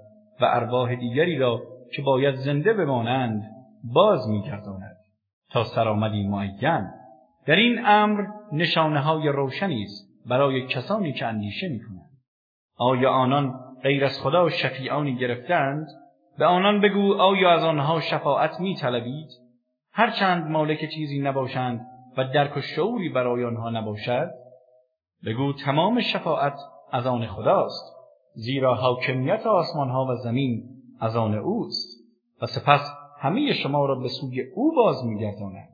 و 0.42 0.46
ارواح 0.46 0.96
دیگری 0.96 1.38
را 1.38 1.62
که 1.96 2.02
باید 2.02 2.36
زنده 2.36 2.74
بمانند 2.74 3.44
باز 3.84 4.30
می 4.30 4.42
گرداند 4.42 4.98
تا 5.52 5.64
سرآمدی 5.64 6.28
معین 6.28 6.90
در 7.48 7.56
این 7.56 7.86
امر 7.86 8.24
نشانه 8.52 9.00
های 9.00 9.28
روشنی 9.30 9.84
است 9.84 10.28
برای 10.30 10.68
کسانی 10.68 11.14
که 11.14 11.25
اندیشه 11.25 11.70
می 11.70 11.80
کنند. 11.80 12.10
آیا 12.78 13.12
آنان 13.12 13.54
غیر 13.84 14.06
از 14.06 14.22
خدا 14.22 14.50
شفیعانی 14.50 15.16
گرفتند؟ 15.16 15.88
به 16.38 16.46
آنان 16.46 16.82
بگو 16.82 17.13
آیا 17.13 17.51
از 17.51 17.63
آنها 17.63 18.00
شفاعت 18.00 18.60
می 18.60 18.75
طلبید؟ 18.75 19.30
هرچند 19.92 20.51
مالک 20.51 20.89
چیزی 20.89 21.20
نباشند 21.20 21.88
و 22.18 22.24
درک 22.34 22.58
و 22.58 22.62
شعوری 22.62 23.10
برای 23.10 23.46
آنها 23.46 23.70
نباشد؟ 23.70 24.32
بگو 25.25 25.54
تمام 25.54 26.01
شفاعت 26.01 26.60
از 26.92 27.08
آن 27.08 27.25
خداست 27.25 27.96
زیرا 28.34 28.75
حاکمیت 28.75 29.48
آسمان 29.48 29.89
ها 29.89 30.06
و 30.06 30.15
زمین 30.15 30.63
از 31.00 31.15
آن 31.15 31.36
اوست 31.36 32.06
و 32.42 32.46
سپس 32.46 32.94
همه 33.20 33.54
شما 33.54 33.86
را 33.86 33.96
به 33.96 34.08
سوی 34.08 34.42
او 34.56 34.75
باز 34.75 35.06
میگرداند 35.06 35.70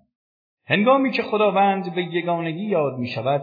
هنگامی 0.65 1.11
که 1.11 1.23
خداوند 1.23 1.95
به 1.95 2.03
یگانگی 2.03 2.65
یاد 2.65 2.97
می 2.97 3.07
شود 3.07 3.41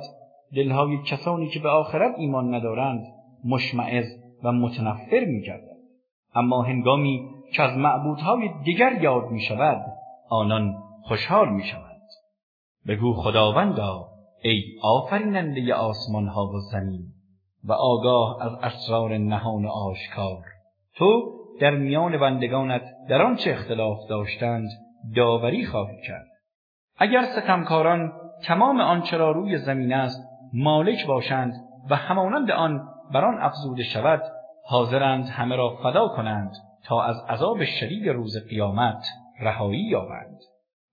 دلهای 0.56 1.02
کسانی 1.02 1.48
که 1.48 1.60
به 1.60 1.68
آخرت 1.68 2.14
ایمان 2.18 2.54
ندارند 2.54 3.04
مشمعز 3.44 4.06
و 4.44 4.52
متنفر 4.52 5.24
می 5.24 5.42
گردد. 5.42 5.67
اما 6.38 6.62
هنگامی 6.62 7.28
که 7.54 7.62
از 7.62 7.76
معبودهای 7.76 8.50
دیگر 8.64 9.02
یاد 9.02 9.30
می 9.30 9.40
شود 9.40 9.84
آنان 10.30 10.74
خوشحال 11.02 11.48
می 11.48 11.64
شود. 11.64 11.88
بگو 12.88 13.12
خداوندا 13.12 14.08
ای 14.42 14.62
آفریننده 14.82 15.74
آسمان 15.74 16.28
ها 16.28 16.46
و 16.46 16.60
زمین 16.72 17.02
و 17.64 17.72
آگاه 17.72 18.42
از 18.42 18.52
اسرار 18.52 19.18
نهان 19.18 19.64
و 19.64 19.68
آشکار 19.68 20.44
تو 20.94 21.32
در 21.60 21.70
میان 21.70 22.18
بندگانت 22.18 22.82
در 23.08 23.22
آنچه 23.22 23.50
اختلاف 23.50 23.98
داشتند 24.08 24.68
داوری 25.16 25.66
خواهی 25.66 26.02
کرد 26.06 26.26
اگر 26.98 27.24
ستمکاران 27.24 28.12
تمام 28.46 28.80
آنچه 28.80 29.16
را 29.16 29.30
روی 29.30 29.58
زمین 29.58 29.92
است 29.92 30.28
مالک 30.54 31.06
باشند 31.06 31.52
و 31.90 31.96
همانند 31.96 32.50
آن 32.50 32.88
بر 33.12 33.24
آن 33.24 33.38
افزوده 33.38 33.82
شود 33.82 34.22
حاضرند 34.70 35.28
همه 35.28 35.56
را 35.56 35.76
فدا 35.82 36.08
کنند 36.08 36.52
تا 36.84 37.02
از 37.02 37.24
عذاب 37.28 37.64
شدید 37.64 38.08
روز 38.08 38.48
قیامت 38.48 39.08
رهایی 39.40 39.82
یابند 39.82 40.38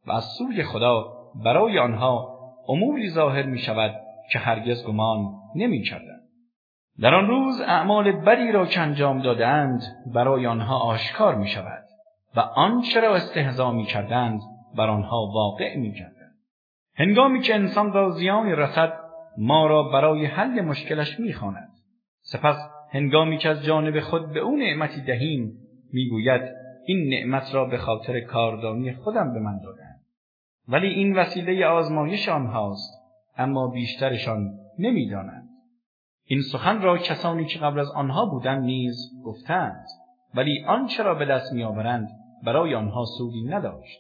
و 0.08 0.12
از 0.12 0.24
سوی 0.24 0.64
خدا 0.64 1.14
برای 1.44 1.80
آنها 1.80 2.40
اموری 2.70 3.10
ظاهر 3.10 3.44
می 3.44 3.60
شود 3.60 3.96
که 4.32 4.40
هرگز 4.40 4.86
گمان 4.88 5.34
نمی 5.56 5.84
کردن. 5.84 6.20
در 7.02 7.14
آن 7.14 7.28
روز 7.28 7.62
اعمال 7.62 8.12
بدی 8.12 8.52
را 8.52 8.66
که 8.66 8.80
انجام 8.80 9.22
دادند 9.22 9.82
برای 10.14 10.48
آنها 10.48 10.80
آشکار 10.80 11.36
می 11.36 11.48
شود 11.48 11.84
و 12.36 12.40
آنچه 12.40 13.00
را 13.00 13.16
استهزا 13.16 13.72
می 13.72 13.86
کردند 13.86 14.42
بر 14.76 14.90
آنها 14.90 15.32
واقع 15.34 15.78
می 15.78 15.94
کردند. 15.94 16.36
هنگامی 16.96 17.42
که 17.42 17.56
انسان 17.56 17.94
را 17.94 18.10
زیانی 18.10 18.52
رسد 18.52 18.94
ما 19.38 19.68
را 19.68 19.84
برای 19.84 20.26
حل 20.26 20.62
مشکلش 20.62 21.20
می 21.20 21.34
خاند. 21.34 21.72
سپس 22.22 22.75
هنگامی 22.96 23.38
که 23.38 23.50
از 23.50 23.64
جانب 23.64 24.00
خود 24.00 24.34
به 24.34 24.40
او 24.40 24.58
نعمتی 24.58 25.02
دهیم 25.02 25.58
می‌گوید 25.94 26.42
این 26.86 27.10
نعمت 27.10 27.56
را 27.56 27.66
به 27.66 27.78
خاطر 27.78 28.20
کاردانی 28.20 28.94
خودم 28.94 29.34
به 29.34 29.40
من 29.40 29.60
دادند 29.64 30.02
ولی 30.68 30.88
این 30.88 31.18
وسیله 31.18 31.66
آزمایش 31.66 32.30
آنهاست 32.30 32.94
اما 33.38 33.68
بیشترشان 33.68 34.52
نمی‌دانند. 34.80 35.50
این 36.26 36.42
سخن 36.42 36.82
را 36.82 36.98
کسانی 36.98 37.46
که 37.46 37.60
قبل 37.60 37.80
از 37.80 37.92
آنها 37.92 38.26
بودند 38.26 38.64
نیز 38.64 38.96
گفتند 39.26 39.86
ولی 40.36 40.64
آنچه 40.68 41.04
را 41.04 41.16
به 41.16 41.26
دست 41.26 41.54
میآورند 41.54 42.10
برای 42.44 42.76
آنها 42.76 43.06
سودی 43.18 43.44
نداشت. 43.44 44.00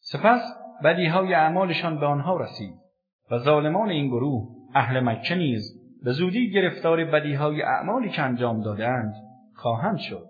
سپس 0.00 0.42
بدیهای 0.84 1.34
اعمالشان 1.34 2.00
به 2.00 2.06
آنها 2.06 2.36
رسید 2.36 2.74
و 3.30 3.38
ظالمان 3.38 3.88
این 3.88 4.08
گروه 4.08 4.48
اهل 4.74 5.00
مکه 5.00 5.34
نیز 5.34 5.81
به 6.04 6.12
زودی 6.12 6.50
گرفتار 6.50 7.04
بدیهای 7.04 7.62
اعمالی 7.62 8.08
که 8.08 8.22
انجام 8.22 8.60
دادند 8.60 9.14
خواهند 9.54 9.98
شد 9.98 10.28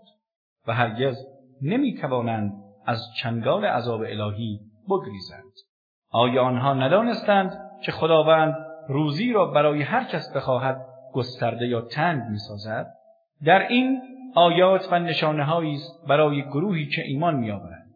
و 0.66 0.74
هرگز 0.74 1.16
نمی‌توانند 1.62 2.52
از 2.86 3.00
چنگال 3.22 3.64
عذاب 3.64 4.00
الهی 4.00 4.60
بگریزند. 4.90 5.52
آیا 6.10 6.42
آنها 6.42 6.74
ندانستند 6.74 7.58
که 7.84 7.92
خداوند 7.92 8.54
روزی 8.88 9.32
را 9.32 9.46
برای 9.46 9.82
هر 9.82 10.04
کس 10.04 10.36
بخواهد 10.36 10.86
گسترده 11.12 11.66
یا 11.66 11.80
تنگ 11.80 12.22
می‌سازد؟ 12.30 12.86
در 13.44 13.68
این 13.68 14.00
آیات 14.34 14.92
و 14.92 14.98
نشانه 14.98 15.56
است 15.56 16.06
برای 16.08 16.42
گروهی 16.42 16.86
که 16.86 17.02
ایمان 17.02 17.36
میآورند. 17.36 17.94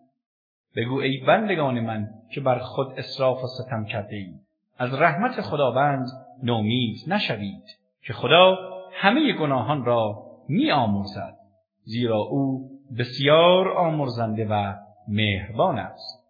بگو 0.76 1.00
ای 1.00 1.25
بندگان 1.26 1.80
من 1.80 2.09
که 2.35 2.40
بر 2.40 2.59
خود 2.59 2.92
اصراف 2.97 3.45
و 3.45 3.47
ستم 3.47 3.85
کرده 3.85 4.16
اید 4.16 4.40
از 4.78 4.95
رحمت 4.95 5.40
خداوند 5.40 6.06
نومید 6.43 6.97
نشوید 7.07 7.64
که 8.02 8.12
خدا 8.12 8.57
همه 8.93 9.33
گناهان 9.33 9.85
را 9.85 10.23
می 10.49 10.71
آمرزد 10.71 11.37
زیرا 11.83 12.19
او 12.19 12.71
بسیار 12.99 13.69
آمرزنده 13.69 14.47
و 14.50 14.75
مهربان 15.09 15.78
است. 15.78 16.26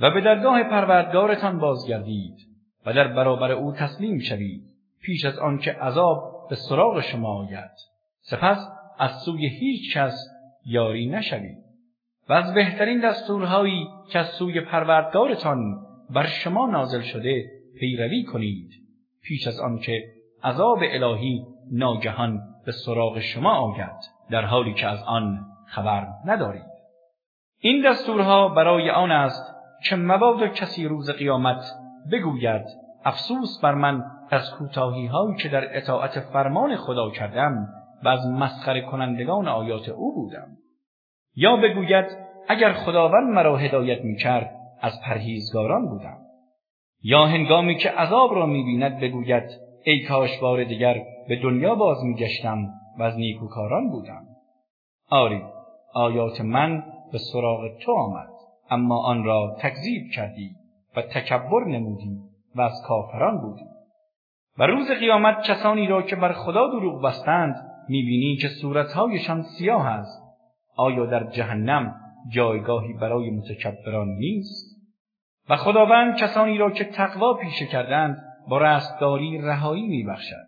و 0.00 0.10
به 0.10 0.20
درگاه 0.20 0.62
پروردگارتان 0.62 1.58
بازگردید 1.58 2.36
و 2.86 2.92
در 2.92 3.08
برابر 3.08 3.52
او 3.52 3.72
تسلیم 3.72 4.18
شوید 4.18 4.62
پیش 5.02 5.24
از 5.24 5.38
آنکه 5.38 5.72
عذاب 5.72 6.46
به 6.50 6.56
سراغ 6.56 7.00
شما 7.00 7.34
آید. 7.34 7.70
سپس 8.20 8.68
از 8.98 9.10
سوی 9.24 9.48
هیچ 9.48 9.96
کس 9.96 10.28
یاری 10.66 11.06
نشوید. 11.06 11.58
و 12.28 12.32
از 12.32 12.54
بهترین 12.54 13.00
دستورهایی 13.00 13.86
که 14.10 14.18
از 14.18 14.26
سوی 14.26 14.60
پروردگارتان 14.60 15.58
بر 16.10 16.26
شما 16.26 16.66
نازل 16.66 17.00
شده 17.00 17.50
پیروی 17.80 18.24
کنید. 18.24 18.87
پیش 19.22 19.46
از 19.46 19.60
آنکه 19.60 20.04
عذاب 20.44 20.78
الهی 20.82 21.46
ناگهان 21.72 22.40
به 22.66 22.72
سراغ 22.72 23.18
شما 23.18 23.52
آید 23.52 23.96
در 24.30 24.44
حالی 24.44 24.74
که 24.74 24.86
از 24.86 25.02
آن 25.02 25.46
خبر 25.66 26.06
ندارید. 26.24 26.68
این 27.60 27.90
دستورها 27.90 28.48
برای 28.48 28.90
آن 28.90 29.10
است 29.10 29.54
که 29.84 29.96
مبادا 29.96 30.48
کسی 30.48 30.88
روز 30.88 31.10
قیامت 31.10 31.64
بگوید 32.12 32.64
افسوس 33.04 33.60
بر 33.62 33.74
من 33.74 34.04
از 34.30 34.54
کوتاهی 34.54 35.06
هایی 35.06 35.36
که 35.36 35.48
در 35.48 35.76
اطاعت 35.76 36.20
فرمان 36.20 36.76
خدا 36.76 37.10
کردم 37.10 37.68
و 38.04 38.08
از 38.08 38.26
مسخره 38.26 38.80
کنندگان 38.80 39.48
آیات 39.48 39.88
او 39.88 40.14
بودم. 40.14 40.48
یا 41.36 41.56
بگوید 41.56 42.06
اگر 42.48 42.72
خداوند 42.72 43.34
مرا 43.34 43.56
هدایت 43.56 44.04
می 44.04 44.16
کرد 44.16 44.50
از 44.80 45.00
پرهیزگاران 45.02 45.88
بودم. 45.88 46.27
یا 47.02 47.26
هنگامی 47.26 47.76
که 47.76 47.90
عذاب 47.90 48.34
را 48.34 48.46
می 48.46 48.62
بیند 48.62 49.00
بگوید 49.00 49.50
ای 49.84 50.04
کاش 50.04 50.38
بار 50.38 50.64
دیگر 50.64 51.02
به 51.28 51.36
دنیا 51.36 51.74
باز 51.74 52.04
می 52.04 52.14
گشتم 52.14 52.68
و 52.98 53.02
از 53.02 53.16
نیکوکاران 53.16 53.90
بودم. 53.90 54.26
آری 55.10 55.42
آیات 55.94 56.40
من 56.40 56.84
به 57.12 57.18
سراغ 57.18 57.78
تو 57.84 57.92
آمد 57.92 58.28
اما 58.70 59.02
آن 59.02 59.24
را 59.24 59.56
تکذیب 59.60 60.02
کردی 60.14 60.50
و 60.96 61.02
تکبر 61.02 61.64
نمودی 61.64 62.18
و 62.54 62.60
از 62.60 62.82
کافران 62.86 63.40
بودی. 63.40 63.64
و 64.58 64.66
روز 64.66 64.90
قیامت 64.90 65.42
کسانی 65.42 65.86
را 65.86 66.02
که 66.02 66.16
بر 66.16 66.32
خدا 66.32 66.66
دروغ 66.66 67.02
بستند 67.02 67.54
می‌بینی 67.88 68.36
که 68.36 68.48
صورتهایشان 68.48 69.42
سیاه 69.42 69.86
است. 69.86 70.22
آیا 70.76 71.06
در 71.06 71.30
جهنم 71.30 71.94
جایگاهی 72.32 72.92
برای 72.92 73.30
متکبران 73.30 74.08
نیست؟ 74.08 74.67
و 75.48 75.56
خداوند 75.56 76.16
کسانی 76.16 76.58
را 76.58 76.70
که 76.70 76.84
تقوا 76.84 77.34
پیشه 77.34 77.66
کردند 77.66 78.24
با 78.48 78.58
رستگاری 78.58 79.38
رهایی 79.38 79.86
میبخشد. 79.86 80.46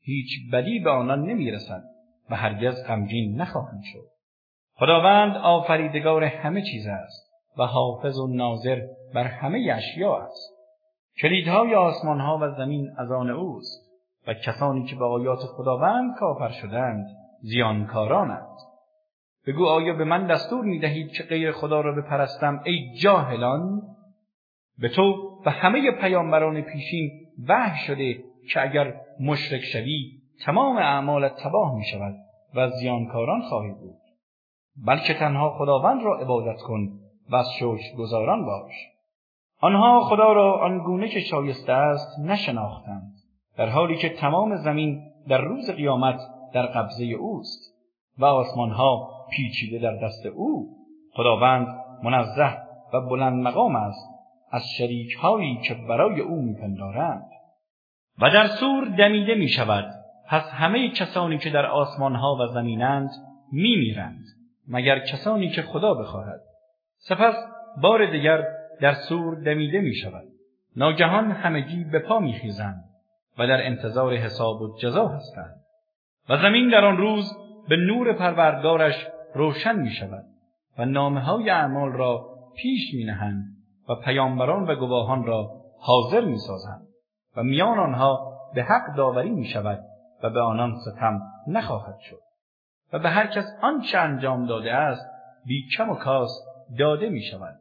هیچ 0.00 0.28
بدی 0.52 0.78
به 0.78 0.90
آنان 0.90 1.22
نمی‌رسد 1.22 1.82
و 2.30 2.36
هرگز 2.36 2.86
غمگین 2.86 3.40
نخواهند 3.40 3.82
شد. 3.92 4.12
خداوند 4.74 5.36
آفریدگار 5.36 6.24
همه 6.24 6.62
چیز 6.62 6.86
است 6.86 7.32
و 7.58 7.66
حافظ 7.66 8.18
و 8.18 8.26
ناظر 8.26 8.80
بر 9.14 9.24
همه 9.24 9.72
اشیا 9.76 10.16
است. 10.16 10.52
کلیدهای 11.22 11.74
آسمانها 11.74 12.38
و 12.42 12.50
زمین 12.50 12.94
از 12.98 13.10
آن 13.10 13.30
اوست 13.30 13.92
و 14.26 14.34
کسانی 14.34 14.84
که 14.84 14.96
به 14.96 15.04
آیات 15.04 15.38
خداوند 15.38 16.14
کافر 16.18 16.48
شدند 16.48 17.06
زیانکارانند 17.40 18.56
بگو 19.46 19.66
آیا 19.66 19.94
به 19.94 20.04
من 20.04 20.26
دستور 20.26 20.64
می 20.64 20.78
دهید 20.78 21.12
که 21.12 21.22
غیر 21.22 21.52
خدا 21.52 21.80
را 21.80 21.92
بپرستم 21.92 22.60
ای 22.64 22.94
جاهلان؟ 22.98 23.82
به 24.78 24.88
تو 24.88 25.32
و 25.46 25.50
همه 25.50 25.90
پیامبران 25.90 26.60
پیشین 26.60 27.10
وحی 27.48 27.86
شده 27.86 28.24
که 28.52 28.62
اگر 28.62 28.94
مشرک 29.20 29.60
شوی 29.60 30.22
تمام 30.44 30.76
اعمالت 30.76 31.36
تباه 31.36 31.74
می 31.74 31.84
شود 31.84 32.14
و 32.54 32.68
زیانکاران 32.68 33.42
خواهی 33.42 33.70
بود. 33.70 33.98
بلکه 34.86 35.14
تنها 35.14 35.50
خداوند 35.50 36.02
را 36.04 36.18
عبادت 36.18 36.60
کن 36.60 36.88
و 37.30 37.36
از 37.36 37.46
شوش 37.58 37.80
گذاران 37.98 38.44
باش. 38.44 38.72
آنها 39.60 40.00
خدا 40.00 40.32
را 40.32 40.60
آنگونه 40.60 41.08
که 41.08 41.20
شایسته 41.20 41.72
است 41.72 42.18
نشناختند 42.18 43.12
در 43.56 43.68
حالی 43.68 43.96
که 43.96 44.08
تمام 44.08 44.56
زمین 44.56 45.02
در 45.28 45.40
روز 45.40 45.70
قیامت 45.70 46.20
در 46.54 46.66
قبضه 46.66 47.04
اوست 47.04 47.74
و 48.18 48.24
آسمانها 48.24 49.10
پیچیده 49.30 49.78
در 49.78 49.96
دست 49.96 50.26
او. 50.26 50.76
خداوند 51.12 51.66
منزه 52.02 52.56
و 52.94 53.00
بلند 53.00 53.42
مقام 53.42 53.76
است 53.76 54.11
از 54.52 54.62
شریک 54.78 55.12
هایی 55.14 55.60
که 55.68 55.74
برای 55.74 56.20
او 56.20 56.42
میپندارند. 56.42 57.24
و 58.18 58.30
در 58.30 58.46
سور 58.46 58.88
دمیده 58.98 59.34
می 59.34 59.48
شود 59.48 59.84
پس 60.28 60.50
همه 60.50 60.88
کسانی 60.88 61.38
که 61.38 61.50
در 61.50 61.66
آسمانها 61.66 62.36
و 62.40 62.46
زمینند 62.46 63.10
میمیرند 63.52 64.24
مگر 64.68 64.98
کسانی 64.98 65.50
که 65.50 65.62
خدا 65.62 65.94
بخواهد. 65.94 66.40
سپس 66.98 67.34
بار 67.82 68.10
دیگر 68.10 68.44
در 68.80 68.92
سور 68.92 69.34
دمیده 69.34 69.80
می 69.80 69.94
شود 69.94 70.24
ناگهان 70.76 71.30
همگی 71.30 71.84
به 71.84 71.98
پا 71.98 72.18
میخیزند 72.18 72.84
و 73.38 73.46
در 73.46 73.66
انتظار 73.66 74.14
حساب 74.14 74.60
و 74.62 74.78
جزا 74.78 75.08
هستند. 75.08 75.54
و 76.28 76.36
زمین 76.36 76.68
در 76.68 76.84
آن 76.84 76.96
روز 76.96 77.36
به 77.68 77.76
نور 77.76 78.12
پروردگارش 78.12 79.06
روشن 79.34 79.76
می 79.76 79.90
شود 79.90 80.24
و 80.78 80.84
نامه 80.84 81.20
های 81.20 81.50
اعمال 81.50 81.92
را 81.92 82.26
پیش 82.56 82.94
می 82.94 83.04
نهند 83.04 83.44
و 83.88 83.94
پیامبران 83.94 84.70
و 84.70 84.74
گواهان 84.74 85.26
را 85.26 85.50
حاضر 85.78 86.24
می 86.24 86.38
سازند 86.38 86.86
و 87.36 87.42
میان 87.42 87.78
آنها 87.78 88.38
به 88.54 88.62
حق 88.62 88.96
داوری 88.96 89.30
می 89.30 89.44
شود 89.44 89.84
و 90.22 90.30
به 90.30 90.40
آنان 90.40 90.74
ستم 90.76 91.20
نخواهد 91.46 91.98
شد. 91.98 92.20
و 92.92 92.98
به 92.98 93.08
هر 93.08 93.26
کس 93.26 93.44
آنچه 93.62 93.98
انجام 93.98 94.46
داده 94.46 94.72
است 94.72 95.06
بی 95.46 95.68
کم 95.76 95.90
و 95.90 95.94
کاس 95.94 96.30
داده 96.78 97.08
می 97.08 97.22
شود 97.22 97.54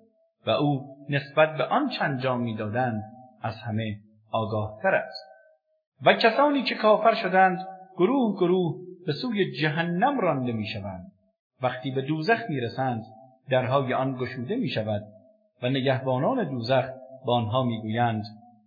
و 0.48 0.50
او 0.50 0.98
نسبت 1.10 1.58
به 1.58 1.64
آنچه 1.64 2.04
انجام 2.04 2.42
می 2.42 2.56
دادند 2.56 3.04
از 3.42 3.56
همه 3.56 3.98
آگاهتر 4.32 4.96
است. 4.96 5.26
و 6.06 6.14
کسانی 6.14 6.64
که 6.64 6.76
کافر 6.76 7.14
شدند 7.14 7.68
گروه 7.98 8.36
گروه 8.36 8.76
به 9.06 9.14
سوی 9.14 9.52
جهنم 9.52 10.20
رانده 10.20 10.52
می 10.52 10.68
شوند 10.68 11.12
وقتی 11.62 11.92
به 11.92 12.02
دوزخ 12.02 12.40
می 12.50 12.60
رسند 12.60 13.04
درهای 13.50 13.94
آن 13.94 14.18
گشوده 14.18 14.56
می 14.56 14.70
شود 14.70 15.02
و 15.64 15.70
نگهبانان 15.70 16.50
دوزخ 16.50 16.86
با 17.26 17.36
آنها 17.36 17.64
می 17.64 17.82
گویند 17.82 18.24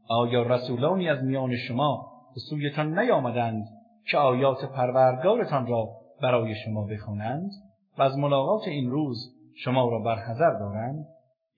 آیا 0.09 0.43
رسولانی 0.43 1.09
از 1.09 1.25
میان 1.25 1.57
شما 1.57 2.11
به 2.35 2.41
سویتان 2.41 2.99
نیامدند 2.99 3.65
که 4.11 4.19
آیات 4.19 4.65
پروردگارتان 4.65 5.67
را 5.67 5.89
برای 6.23 6.55
شما 6.55 6.87
بخوانند 6.87 7.51
و 7.99 8.03
از 8.03 8.19
ملاقات 8.19 8.69
این 8.69 8.91
روز 8.91 9.35
شما 9.57 9.89
را 9.89 9.99
برحذر 9.99 10.59
دارند؟ 10.59 11.07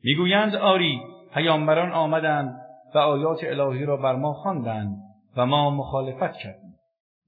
می‌گویند 0.05 0.55
آری 0.55 1.01
پیامبران 1.35 1.93
آمدند 1.93 2.61
و 2.95 2.99
آیات 2.99 3.45
الهی 3.45 3.85
را 3.85 3.97
بر 3.97 4.17
ما 4.17 4.33
خواندند 4.33 4.97
و 5.37 5.47
ما 5.47 5.71
مخالفت 5.71 6.33
کردیم. 6.33 6.77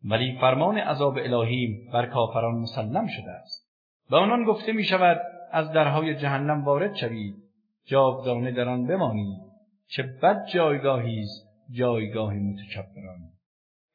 ولی 0.04 0.38
فرمان 0.40 0.78
عذاب 0.78 1.18
الهی 1.18 1.88
بر 1.92 2.06
کافران 2.06 2.54
مسلم 2.54 3.06
شده 3.06 3.30
است. 3.30 3.68
به 4.10 4.16
آنان 4.16 4.44
گفته 4.44 4.72
می 4.72 4.84
شود 4.84 5.20
از 5.52 5.72
درهای 5.72 6.14
جهنم 6.14 6.64
وارد 6.64 6.94
شوید 6.94 7.47
جاودانه 7.88 8.52
در 8.52 8.68
آن 8.68 8.86
بمانید 8.86 9.38
چه 9.86 10.02
بد 10.02 10.46
جایگاهی 10.54 11.20
است 11.20 11.48
جایگاه 11.70 12.34
متکبران 12.34 13.18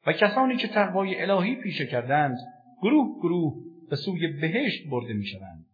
و 0.06 0.12
کسانی 0.12 0.56
که 0.56 0.68
تقوای 0.68 1.22
الهی 1.22 1.54
پیشه 1.54 1.86
کردند 1.86 2.36
گروه 2.82 3.18
گروه 3.20 3.54
به 3.90 3.96
سوی 3.96 4.28
بهشت 4.40 4.90
برده 4.90 5.12
می 5.12 5.26
شوند. 5.26 5.66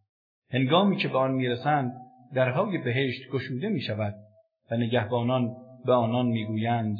هنگامی 0.51 0.97
که 0.97 1.09
به 1.09 1.19
آن 1.19 1.31
می‌رسند 1.31 1.93
درهای 2.35 2.79
بهشت 2.79 3.31
گشوده 3.33 3.69
می 3.69 3.81
شود 3.81 4.15
و 4.71 4.77
نگهبانان 4.77 5.57
به 5.85 5.93
آنان 5.93 6.27
می‌گویند 6.27 6.97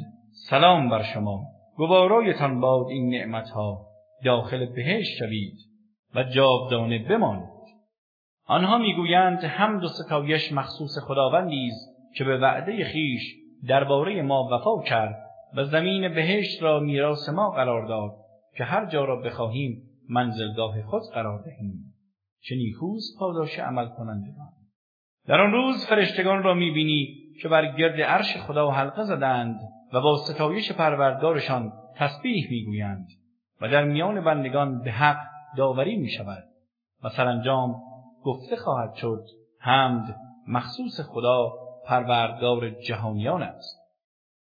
سلام 0.49 0.89
بر 0.89 1.03
شما 1.03 1.45
گوارایتان 1.75 2.59
باد 2.59 2.87
این 2.87 3.09
نعمتها 3.09 3.87
داخل 4.25 4.65
بهشت 4.65 5.17
شوید 5.19 5.57
و 6.15 6.23
جاودانه 6.23 6.99
بمانید 7.09 7.50
آنها 8.45 8.77
می‌گویند 8.77 9.43
حمد 9.43 9.83
و 9.83 9.87
ستایش 9.87 10.51
مخصوص 10.51 10.97
خداوندی 11.07 11.67
است 11.67 12.15
که 12.15 12.23
به 12.23 12.37
وعده 12.37 12.85
خیش 12.85 13.35
درباره 13.67 14.21
ما 14.21 14.49
وفا 14.51 14.83
کرد 14.83 15.15
و 15.55 15.63
زمین 15.63 16.13
بهشت 16.13 16.63
را 16.63 16.79
میراث 16.79 17.29
ما 17.29 17.49
قرار 17.49 17.87
داد 17.87 18.11
که 18.57 18.63
هر 18.63 18.85
جا 18.85 19.05
را 19.05 19.15
بخواهیم 19.15 19.81
منزلگاه 20.09 20.81
خود 20.81 21.01
قرار 21.13 21.41
دهیم. 21.41 21.93
چه 22.41 22.55
نیکوست 22.55 23.19
پاداش 23.19 23.59
عمل 23.59 23.87
کنندگان. 23.87 24.49
در 25.27 25.41
آن 25.41 25.51
روز 25.51 25.85
فرشتگان 25.85 26.43
را 26.43 26.53
می‌بینی 26.53 27.17
که 27.41 27.47
بر 27.47 27.75
گرد 27.77 28.01
عرش 28.01 28.37
خدا 28.37 28.71
حلقه 28.71 29.03
زدند 29.03 29.59
و 29.93 30.01
با 30.01 30.17
ستایش 30.17 30.71
پروردگارشان 30.71 31.73
تسبیح 31.95 32.47
می‌گویند 32.49 33.07
و 33.61 33.67
در 33.67 33.83
میان 33.83 34.23
بندگان 34.23 34.81
به 34.81 34.91
حق 34.91 35.17
داوری 35.57 35.95
می 35.95 36.09
شود 36.09 36.43
و 37.03 37.09
سرانجام 37.09 37.75
گفته 38.23 38.55
خواهد 38.55 38.93
شد 38.93 39.23
حمد 39.59 40.15
مخصوص 40.47 40.99
خدا 41.01 41.53
پروردگار 41.87 42.69
جهانیان 42.69 43.43
است. 43.43 43.80